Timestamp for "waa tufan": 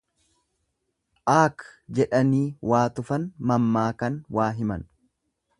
2.73-3.31